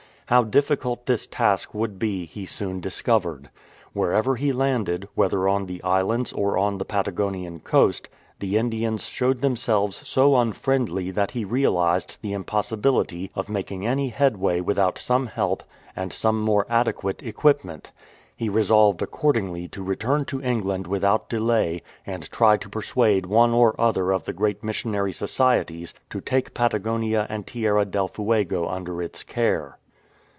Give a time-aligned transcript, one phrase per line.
[0.27, 3.49] How difficult this task would be he soon discovered.
[3.91, 8.07] Wherever he landed, whether on the islands or on the Patagonian coast,
[8.39, 14.61] the Indians showed themselves so unfriendly that he realized the impossibility of making any headway
[14.61, 15.63] without some help
[15.97, 17.91] and some more adequate equipment.
[18.33, 23.75] He resolved accordingly to return to England without delay, and try to persuade one or
[23.77, 29.23] other of the great missionary societies to take Patagonia and Tierra del Fuego under its
[29.23, 29.77] care.